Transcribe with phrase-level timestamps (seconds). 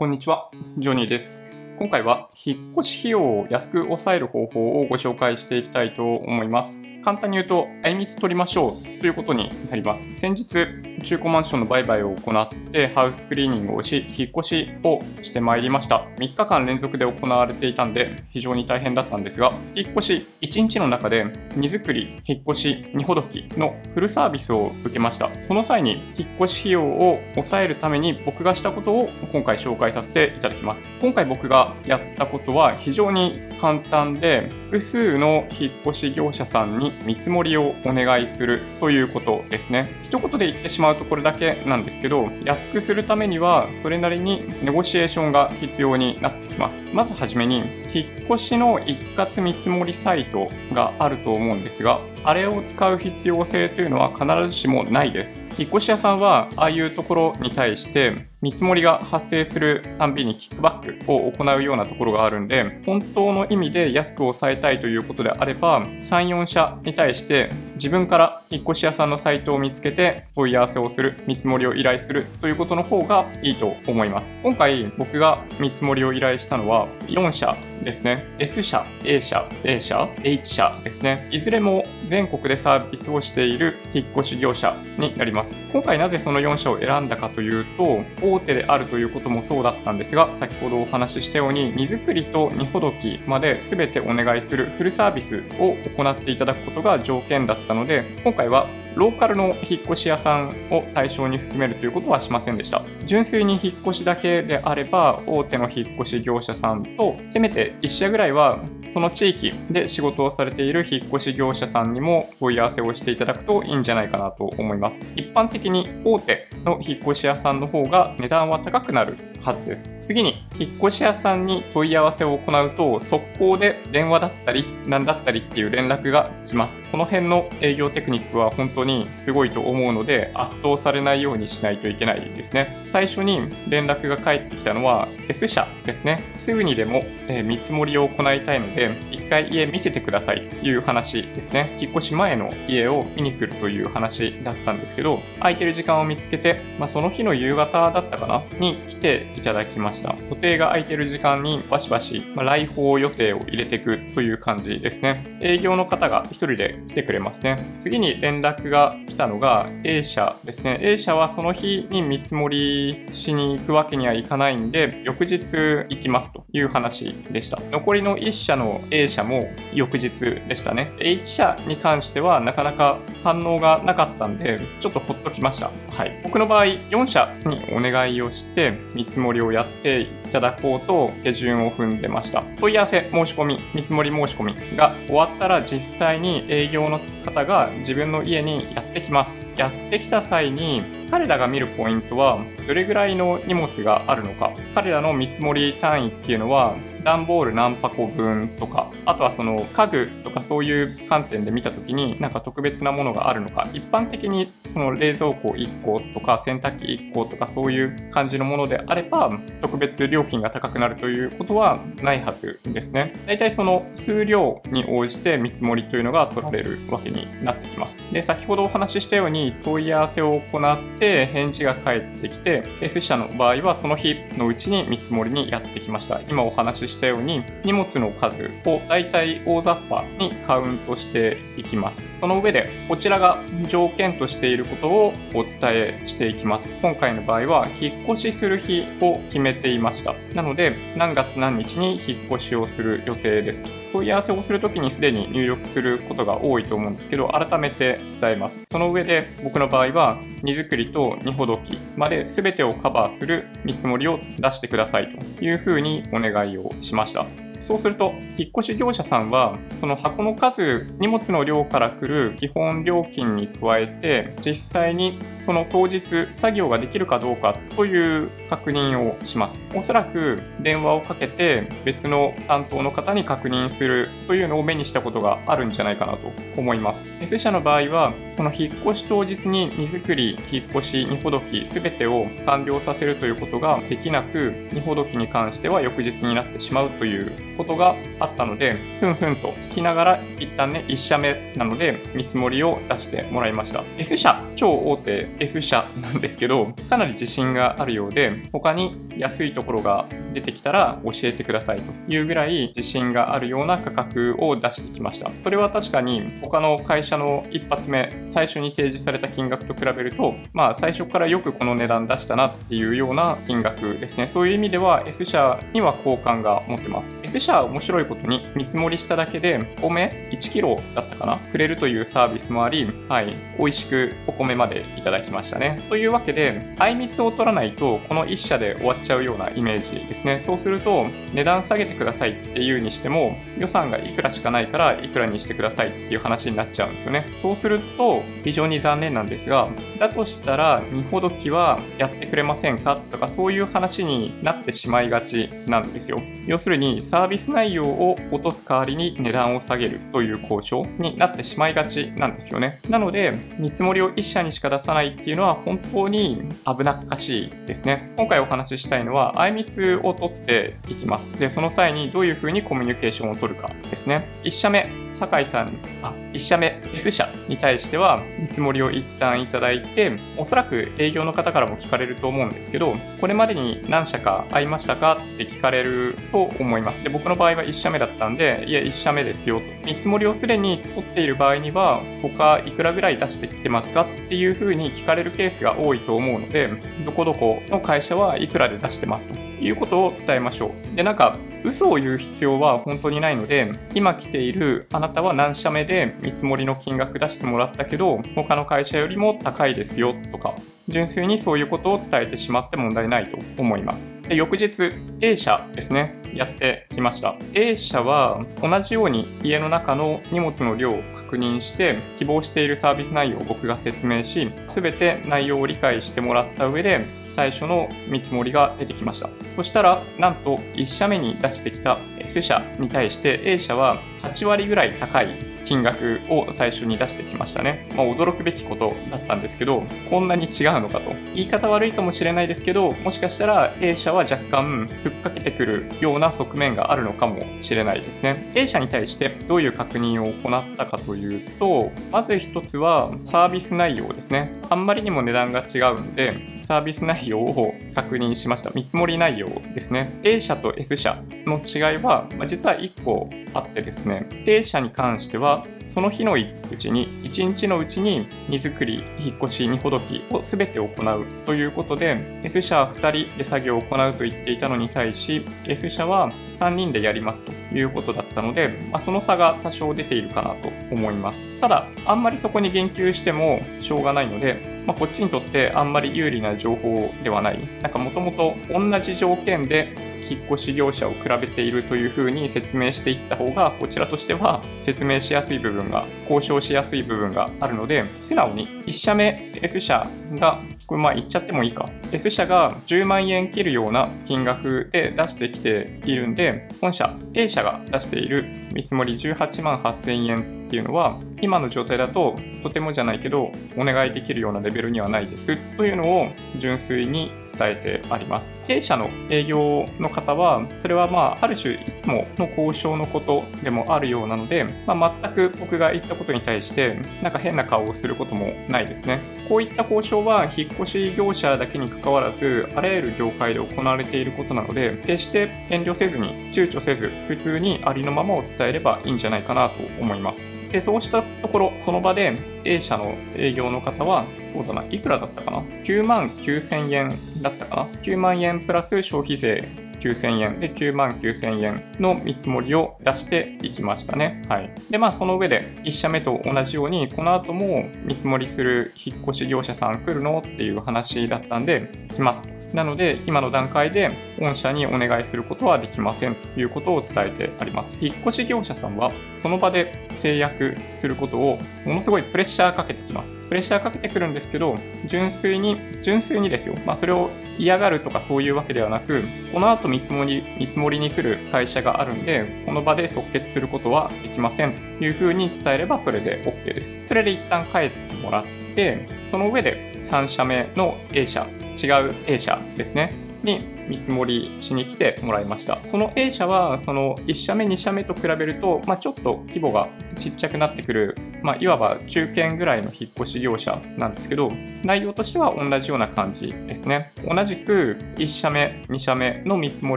[0.00, 1.46] こんにちは、ジョニーです。
[1.78, 6.80] 今回は引っ越し費用を安く抑える方法をご紹介していきたいと思います。
[7.02, 10.10] 簡単に言うと、あいみつ取りましょうということになります。
[10.18, 10.66] 先日、
[11.02, 16.06] 中古マンションの売買を行って、ハウスクリーニングをし、引っ越しをしてまいりました。
[16.18, 21.24] 3日間連続で行われていたんで、非常に大変だったんですが、引っ越し1日の中で、
[21.56, 25.30] 荷造り、引っ越し、荷ほどきのフルサービスを受けました。
[25.42, 30.92] その際に、引っ越し費用を抑えるために僕がしたことを今回紹介させていただきます。
[31.00, 39.88] 今回僕がやったことは非常に簡単で、複数の引っ越し業者さんに見積もりをお願いするということですね。
[40.02, 46.84] 一言で言ってしまうとこれだけなんですけど、安くするためにはそれなりにネゴシエーションが必要になってきます。
[46.92, 47.62] まずはじめに、
[47.92, 55.44] 引っ越しの一括見積もりサイトがあると思うんですが、あれを使う必要性というのは必ずしもないです。
[55.58, 74.36] 引っ越し屋さんは、ああいうところに対して、見積もりが発生するたんびにキックバックを行うようなところがあるんで、本当の意味で安く抑えたいということであれば、3、4社に対して自分から引っ越し屋さんのサイトを見つけて問い合わせをする、見積もりを依頼するということの方がいいと思います。
[74.42, 78.26] 今回僕が見積もりを依頼したのは4社ですね。
[78.38, 81.26] S 社、A 社、A 社、H 社ですね。
[81.30, 85.54] いずれも全国でサービスをしている引っ越し業者になります。
[85.72, 102.82] 今回なぜその4社を選んだかというと、大手であるということもそうだったんですが、先ほどお話ししたように、荷造りと荷ほどきまで全てお願いするフルサービスを行っていただくことが条件だったので、今回はローカルの引っ越し屋さんを対象に含めるということはしませんでした。
[103.04, 108.58] 純粋に引っ越しだけであれば、大手の引っ越し業者さんと、せめて1社ぐらいは、
[108.92, 115.00] その地域で仕事をされている引っ越し業者さんにも問い合わせをしていただくといいんじゃないかなと思います。
[115.16, 119.96] 一般的に大手の引っ越し屋さんの方が値段は高くなるはずです。
[120.02, 126.84] 次に、引っ越し屋さんに問い合わせを行うと、速攻で電話だったり、何だったりっていう連絡が来ます。
[126.90, 132.76] この辺の営業テクニックは本当にすごいと思うので、圧倒されないようにしないといけないですね。
[132.88, 136.22] 最初に連絡が返ってきたのは S 社ですね。
[136.36, 137.02] すぐにでも、
[137.44, 138.79] 見積もりを行いたいので、
[139.09, 141.74] 一回家見せてくださいという話ですね。
[141.80, 148.42] 引っ越し前の家を見に来るという話だったんですけど、空いてる時間を見つけて、まあ、その日の夕方だったかな？
[148.58, 150.16] に来ていただきました。
[150.28, 155.38] 予定が空いてる時間にバシバシ、まあ、来訪予定を入れていくという感じですね。
[155.40, 157.74] 営業の方が1人で来てくれますね。
[157.78, 160.78] 次に連絡が来たのが A 社ですね。
[160.82, 165.40] A 社はその日に見積もりしに行くわけにはいかないんで、翌日
[165.88, 167.60] 行きますという話でした。
[167.70, 170.10] 残りの1社の A 社も翌日
[170.48, 170.92] でしたね。
[170.98, 175.70] H 社に関してはなかなか反応がなかったんで、ちょっとほっときました。
[175.90, 176.20] はい。
[176.24, 182.42] 僕の場合、4社にお願いをして見積もりをやっていただこうと手順を踏んでました。
[182.58, 189.46] 問い合わせ、申し込み、見積もり申し込みが終わったら実際に営業の方が自分の家にやってきます。
[189.56, 203.68] やってきた際に彼らが見るポイントはどれぐらいの荷物があるのか彼らの見積もり単位っていうのは段ボール何箱分とかあとはその家具とかそういう観点で見た時になんか特別なものがあるのか。
[203.72, 209.30] 一般的にその冷蔵庫1個とか洗濯機1個とかそういう感じのものであれば
[209.60, 213.14] 特別料金が高くなるということはないはずですね。
[213.26, 218.04] 大体その数量に応じて見積もりというのが取られるわけになってきます。
[218.12, 226.20] で先ほどお話ししたように問い合わせを行って返事が返ってきて S 社の場合はその日のうちに見積もりにやってきました。
[226.28, 232.06] 今お話ししたように荷物の数を大体大雑把にカウントしていきます。
[232.16, 236.74] その上でこちらが条件としていることをお伝えしていきます。
[236.82, 240.14] 今回の場合は引っ越しする日を決めていました。
[240.34, 243.64] なので何月何日に引っ越しをする予定です。
[243.92, 248.62] 問い合わせをするときにすでに入力することが多いと思うんですけど改めて伝えます。
[248.70, 255.08] その上で僕の場合は荷造りと荷ほどきまで全てをカバーする見積もりを出してください
[255.38, 257.49] というふうにお願いをしました。
[257.60, 269.64] そうすると、引っ越し業者さんは、その箱の数、荷物の量から来る基本料金に加えて、実際にその当日作業ができるかどうかという確認をします。
[269.74, 277.06] おそらく電話をかけて別の担当の方に確認するというのを目にしたことがあるんじゃないかなと思います。
[277.20, 293.82] S 社の場合は、その引っ越し当日に荷造り、引っ越し、荷ほどき、すべてを完了させるということができなく、荷ほどきに関しては翌日になってしまうということがあったので、ふんふんと聞きながら、一旦ね、1社目なので、見積もりを出してもらいました。
[293.98, 305.30] S 社、超大手 S 社なんですけど、かなり自信があるようで、他に安いところが出てきたら教えてくださいというぐらい自信があるような価格を出してきました。
[305.42, 314.28] それは確かに他の会社の一発目、最初に提示された金額と比べると、まあ最初からよくこの値段出したなっていうような金額ですね。
[314.28, 317.16] そういう意味では S 社には好感が持ってます。
[317.22, 321.36] S 社面白いことに見積もりしただけでお米1キロだったかな？
[321.36, 325.82] くれるというサービスもあり、はい、美味しくお米までいただきましたね。
[325.88, 330.42] というわけで、あいみつを取らないとこの1社で終わっちゃうようなイメージですね。
[330.44, 337.24] そうすると値段下げてくださいっていうにしても予算がいくらしかないからいくらにしてくださいっていう話になっちゃうんですよね。
[337.38, 342.96] そうすると非常に残念なんですが、だとしたら、荷ほどきはやってくれませんか？
[343.10, 346.22] とか、そういう話になってしまいがちなんですよ。
[346.46, 352.80] 要するに、サービス内容を落とす代わりに値段を下げるという交渉になってしまいがちなんですよね。
[352.88, 358.12] なので、見積もりを1社にしか出さないっていうのは本当に危なっかしいですね。
[358.16, 361.30] 今回お話ししたいのは、あいみつを取っていきます。
[361.38, 364.26] で、その際にどういうふうにコミュニケーションを取るかですね。
[364.42, 365.72] 1社目、酒井さん、
[366.02, 377.02] あ、1社目、S 社に対しては、見積もりを一旦いただいて、おそらく営業の方からも聞かれると思うんですけど、これまでに何社か会いましたかって聞かれると思います。
[377.02, 379.66] で、僕の場合は1社目だったんで、いや、1社目ですよと。
[379.86, 386.70] 見積もりをすでに取っている場合には、他いくらぐらい出してきてますかっていうふうに聞かれるケースが多いと思うので、
[387.04, 390.96] どこどこの会社はいくらで出してますということを伝えましょう。
[390.96, 400.54] で、なんか、嘘を言う必要は本当にないので、今来ているあなたは何社目で見積もりの金額出してもらったけど、他の会社よりも高いですよとか、
[400.88, 404.12] 純粋にそういうことを伝えてしまって問題ないと思います。
[404.28, 407.36] で翌日、A 社ですね、やってきました。
[407.54, 419.30] A 社は同じように家の中の荷物の量を確認して、希望しているサービス内容を僕が説明し、全て内容を理解してもらった上で、最初の見積もりが出てきました。
[419.56, 427.86] そしたら、なんと1社目に出してきた S 社に対して A 社は8割ぐらい高い金額を最初に出してきましたね。
[427.96, 431.12] まあ、驚くべきことだったんですけど、こんなに違うのかと。
[431.34, 438.50] 言い方悪いかもしれないですけど、もしかしたら A 社は若干ふっかけてくるような側面があるのかもしれないですね。
[438.54, 444.52] A 社に対してどういう確認を行ったかというと、まず一つはサービス内容ですね。
[444.68, 448.70] あんまりにも値段が違うんで、サービス内容を確認しました。
[448.74, 450.20] 見積もり内容ですね。
[450.22, 455.49] A 社と S 社の違いは、まあ、実は1個あってですね、A 社に関しては、
[455.86, 471.48] その日のうちに、1日のうちに荷造り、引っ越し、荷ほどきを全て行うということで、S 社は2人で作業を行うと言っていたのに対し、S 社は3人でやりますということだったので、まあ、その差が多少出ているかなと思います。
[471.60, 477.58] ただ、あんまりそこに言及してもしょうがないので、まあ、こっちにとってあんまり有利な情報ではない。
[477.82, 491.88] なんかもともと同じ条件で引っ越し業者を比べているというふうに説明していった方が、こちらとしては説明しやすい部分が、交渉しやすい部分があるので、素直に1社目 S 社がこれまあ言っちゃってもいいか。
[492.12, 508.54] S 社が10万円切るような金額で出してきているんで、本社 A 社が出している見積もり18万8000円っていうのは、今の状態だととてもじゃないけどお願いできるようなレベルにはないですというのを純粋に伝えてあります。
[508.66, 519.39] 弊社の営業の方はそれはまあある種いつもの交渉のことでもあるようなので、まあ、全く僕が言ったことに対してなんか変な顔をすることもないですね。
[519.50, 530.52] こういった交渉は引っ越し業者だけにかかわらずあらゆる業界で行われていることなので決して遠慮せずに躊躇せず普通にありのままを伝えればいいんじゃないかなと思います。
[530.70, 539.64] で、そうしたところ、その場で A 社の営業の方は、そうだな、いくらだったかな ?9 万9000円だったかな ?9 万円プラス消費税
[540.00, 544.42] 9000円で9万9000円の見積もりを出していきましたね。
[544.48, 544.72] はい。
[544.90, 552.59] で、まあその上で1社目と同じように、この後も見積もりする引っ越し業者さん来るのっていう話だったんで、来ます。
[552.72, 557.96] なので、今の段階で御社にお願いすることはできませんということを伝えてあります。
[558.00, 563.36] 引っ越し業者さんは、その場で制約することをものすごいプレッシャーかけてきます。
[563.48, 566.74] プレッシャーかけてくるんですけど、純粋に、純粋にですよ。
[566.86, 569.22] まあ、それを嫌がるとかそういうわけではなく、
[569.52, 577.00] この後見積もり、見積もりに来る会社があるんで、この場で即決することはできませんというふうに伝えればそれで OK です。
[577.06, 581.46] それで一旦帰ってもらって、その上で3社目の A 社
[581.86, 585.78] 違う A 社ですね、に見積もりしに来てもらいました。
[585.88, 594.52] その A 社はその1社目2社目と比べると、まあ、ちょっと規模がちっちゃくなってくる、まあ、いわば中堅ぐらいの引っ越し業者なんですけど
[594.84, 597.12] 内容としては同じような感じですね。
[597.26, 599.96] 同じく1社目2社目の見積も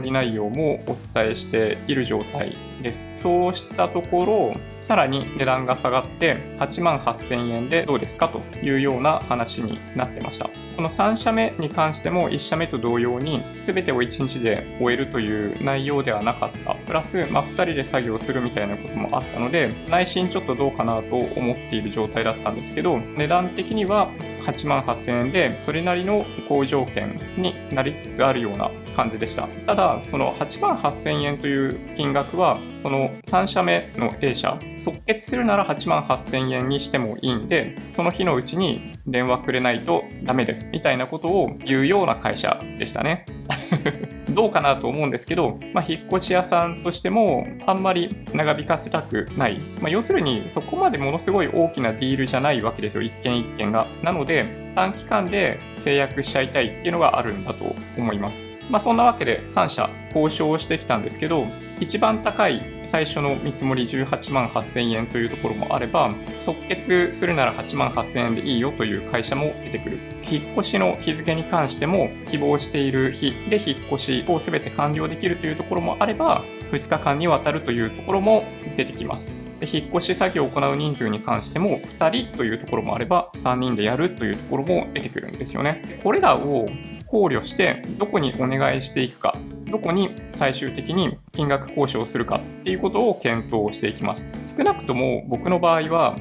[0.00, 3.08] り内容もお伝えしている状態です。
[3.16, 10.48] そうしたところさらに値段が下がって8万8000円でどうですかというような話になってました。
[10.76, 16.74] この3社目に関しても1社目と同様に全てを1日で終えるという内容ではなかった。
[16.74, 24.10] プラス、まあ、2人で作業するみたいなこともあったので内心ちょっとどうかなと思っている状態だったんですけど値段的には
[24.44, 29.46] 8万8000円でそれなりの好条件になりつつあるような感じでした。
[29.66, 43.26] ただその8万8000円という金額はその3社目の A 社即決するなら8万8000円にしてもいいんでその日のうちに電話くれないとダメですみたいなことを言うような会社でしたね。
[44.30, 53.02] どうかなと思うんですけど、まあ、引っ越し屋さんとしてもあんまり長引かせたくない、まあ、要するにそこまでものすごい大きなディールじゃないわけですよ。
[53.02, 53.86] 一件一件が。
[54.02, 58.46] なので短期間で制約しちゃいたいっていうのがあるんだと思います。
[58.70, 61.46] まあ、そんなわけで3社交渉をしてきたんですけど
[61.80, 69.98] 一番高い最初の見積もり18万8000円というところもあれば即決するなら8万8000円でいいよという会社も出てくる。
[70.26, 76.42] 引っ越しの日付に関しても希望している日で引っ越しを全て完了できるというところもあれば
[76.74, 78.44] 2日間にわたるというところも
[78.76, 79.32] 出てきます。
[79.60, 86.00] で引っ越し作業を行う人数に関しても2人というところもあれば3人でやるというところも出てくるんですよね。
[86.02, 86.68] これらを
[87.06, 89.36] 考慮してどこにお願いしていくか
[89.70, 94.26] どこに最終的に金額交渉するかっていうことを検討していきます。
[94.56, 96.16] 少なくとも僕の場合は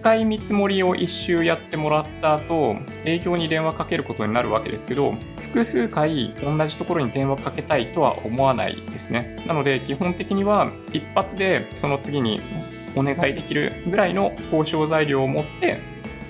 [0.00, 9.36] 回見積もりを1周やってもらった後営業に電話かけることになるわけですけど複数回同じところに電話かけたいとは思わないですね。
[9.46, 12.40] なので基本的には一発でその次に
[12.96, 15.78] お願いできるぐらいの交渉材料を持って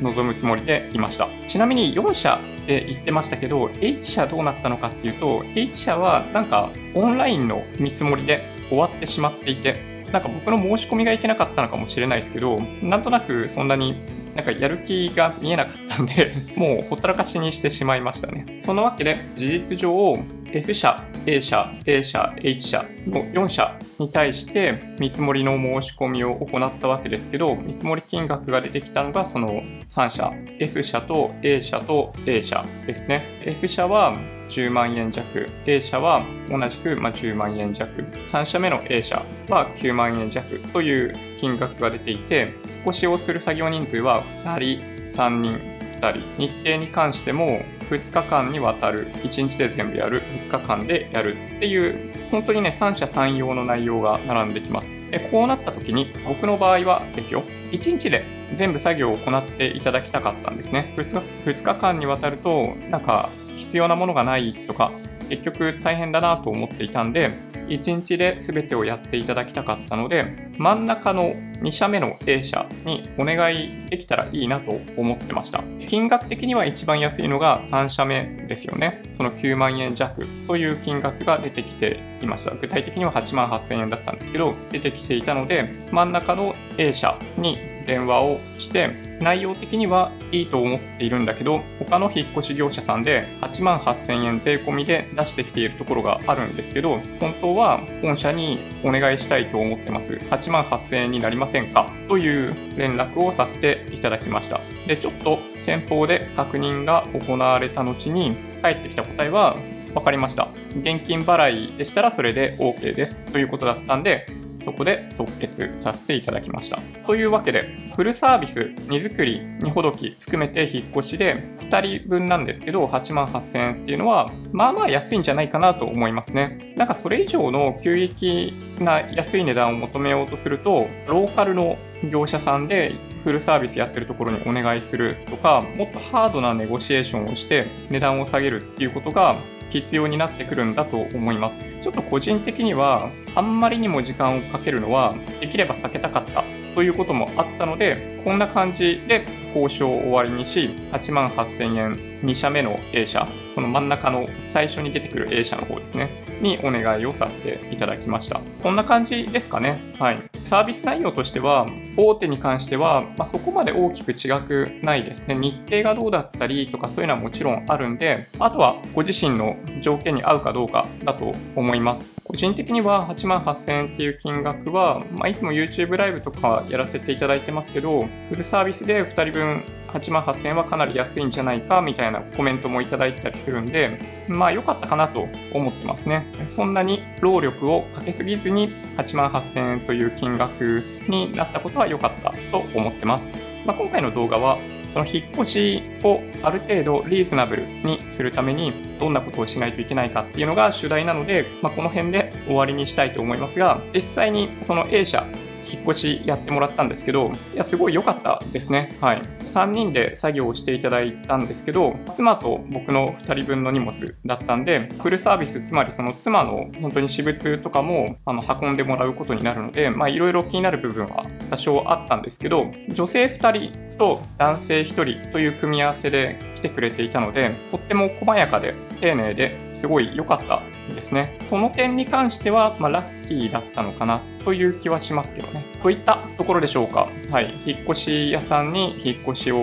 [0.00, 1.28] 臨むつもりでいました。
[1.48, 13.96] ちなみに4社って言ってましたけど H 社どうなったのかっていうと H 社はなんかオンラインの見積もりで終わってしまっていてなんか僕の申し込みがいけなかったのかもしれないですけどなんとなくそんなに
[14.34, 20.18] なんかやる気が見えなかったんで もうほったらかしにしてしまいましたねそのわけで事実上
[20.50, 33.22] S 社、A 社、A 社、H 社の4社に対して見積もりの申し込みを行ったわけですけど、見積もり金額が出てきたのがその3社、S 社と A 社と A 社ですね。
[33.44, 34.16] S 社は
[34.48, 42.54] 10万円弱、A 社は同じく10万円弱、3社目の A 社は9万円弱という金額が出ていて、
[42.86, 54.92] 引しをする作業人数は2人、3人、2人、日程に関しても2日間にわたる1日で全部やる2日間でやるっていう本当にね三者三様の内容が並んできます。
[55.10, 58.24] でこうなった時に僕の場合はですよ1日で
[58.54, 60.92] 全部作業を行っていただきたかったんですね。
[60.96, 61.16] 2, 日
[61.50, 64.90] 2日間にわたるとなんか必要なものがないとか
[65.28, 67.30] 結局大変だなと思っていたんで
[67.68, 75.62] 1日で全てをやっていただきたかったので真ん中の2社目の A 社にお願いできたらいいなと思ってました。
[75.86, 79.02] 金額的には一番安いのが3社目ですよね。
[79.10, 82.52] その9万円弱という金額が出てきていました。
[82.52, 88.90] 具体的には8万8000円だったんですけど出てきていたので真ん中の A 社に電話をして
[89.20, 100.14] 内容的にはいいと思っているんだけど他の引っ越し業者さんで8万8000円税込みで出してきているところがあるんですけど本当は本社にお願いしたいと思ってます。
[100.14, 101.90] 8万8000円になりませんか？
[102.08, 104.60] という連絡をさせていただきました。
[104.86, 109.56] でちょっと先方で確認が行われた後に返ってきた答えは
[109.94, 110.48] 分かりました。
[110.82, 113.16] 現金払いでしたらそれで OK です。
[113.32, 114.26] ということだったんで
[114.60, 116.78] そこで即決させていただきました。
[117.06, 126.74] というわけで、フルサービス、荷造り、荷ほどき含めて引っ越しで2人分なんですけど、8万8000円っていうのは、まあまあ安いんじゃないかなと思いますね。
[126.76, 131.76] なんかそれ以上の急激な安い値段を求めようとすると、ローカルの
[132.10, 139.36] 業者さんでフルサービスやってるところにお願いするとか、もっとハードなネゴシエーションをして値段を下げるっていうことが
[139.70, 141.64] 必要になってくるんだと思います。
[141.80, 146.44] ちょっと個人的には、あんまりにも時間をかけるのは、できれば避けたかった
[146.74, 156.10] ということもあったので、こんな感じで交渉を終わりにし、8万8000円2社目の A 社、その真ん中の最初に出てくる A 社の方ですね、
[156.40, 158.40] にお願いをさせていただきました。
[158.62, 159.78] こんな感じですかね。
[159.98, 160.18] はい。
[160.42, 165.34] サービス内容としては、大手に関しては、まあ、そこまで大きく違くないですね。
[165.34, 172.14] 日程がどうだったりとかそういうのはもちろんあるんで、あとはご自身の条件に合うかどうかだと思います。
[172.24, 186.26] 個人的には8万8000円っていう金額は、まあ、いつも YouTube ライブとかやらせていただいてますけど、フルサービスで2人分8万8000円はかなり安いんじゃないかみたいなコメントもいただいたりするんで、まあ良かったかなと思ってますね。
[186.46, 193.32] そんなに労力をかけすぎずに8万8000円という金額になったことは良かったと思ってます。
[193.64, 205.26] まあ、今回の動画はその引っ越しをある程度リーズナブルにするためにどんなことをしないといけないかっていうのが主題なので、まあ、この辺で終わりにしたいと思いますが実際にその A 社
[205.70, 208.96] 引っ越しやってもらったんですけど、いや、すごい良かったですね。
[209.00, 209.22] はい。
[209.44, 224.84] 3人で作業をしていただいたんですけど、妻と僕の2人分の荷物だったんで、フルサービス、つまりその妻の本当に私物とかもあの運んでもらうことになるので、まあ、いろいろ気になる部分は多少あったんですけど、女性2人と男性1
[225.20, 230.62] 人という組み合わせで来てくれていたので、とっても細やかで丁寧ですごい良かった
[230.94, 231.38] ですね。
[231.46, 235.64] その点に関しては、まあ、ラッキーだったのかなという気はしますけどね。
[235.82, 237.08] といったところでしょうか。
[237.30, 237.52] はい。
[237.66, 239.58] 引っ越し屋さんに引っ越しを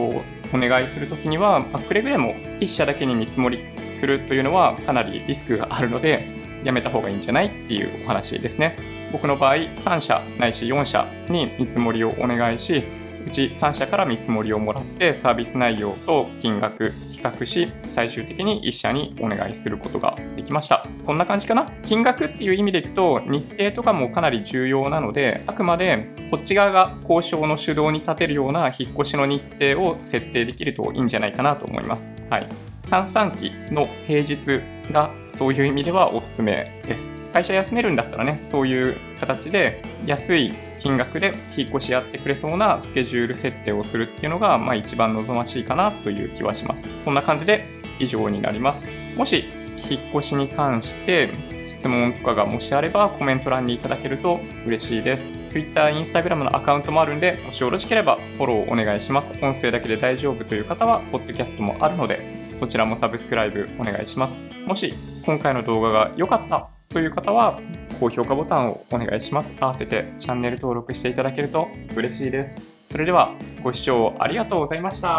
[0.53, 3.59] お願いするときには、まあ、くれぐれも1社だけに見積もり
[3.93, 6.27] するというのはかなりリスクがあるので、
[6.63, 8.75] やめた方がいいんじゃないっていうお話ですね。
[9.11, 12.83] 僕の場合、3社ないし4社に見積もりをお願いし、
[13.25, 20.87] うち3社から見積もりをもらってサービス内容と金額比較し最終的に1社にお願いすることができました。
[21.05, 21.71] こんな感じかな？
[21.85, 32.11] 金額っていう意味でいくと日程とかもかなり重要なのであくまでこっち側が交渉の主導に立てるような引っ越しの日程を設定できるといいんじゃないかなと思います。
[32.29, 32.47] はい。
[32.89, 34.61] 閑散期の平日
[34.91, 37.17] がそういう意味ではおすすめです。
[37.33, 46.87] 会社休めるんだったらね、そういう形で安い金額で引っ越しやってくれそうなスケジュール設定をするっていうのが、まあ一番望ましいかなという気はします。
[46.99, 47.65] そんな感じで
[47.99, 48.89] 以上になります。
[49.17, 49.45] もし
[49.89, 51.29] 引っ越しに関して
[51.67, 55.33] 質問とかがもしあればコメント欄にいただけると嬉しいです。
[55.49, 59.33] Twitter、Instagram のアカウントもあるんで、もしよろしければフォローお願いします。
[59.41, 64.41] 音声だけで大丈夫という方は、ポッドキャストもあるので、そちらもサブスクライブお願いします。
[64.65, 64.93] もし
[65.25, 67.59] 今回の動画が良かったという方は、
[67.99, 69.53] 高評価ボタンをお願いします。
[69.59, 72.61] 合わせてチャンネル登録していただけると嬉しいです。
[72.87, 75.09] それではご視聴ありがとうございました。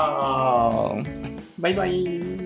[1.58, 2.45] バイバイ。